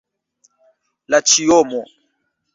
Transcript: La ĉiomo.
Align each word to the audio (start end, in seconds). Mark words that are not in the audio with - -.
La 1.15 1.21
ĉiomo. 1.33 1.85